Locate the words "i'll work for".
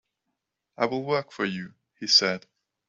0.79-1.45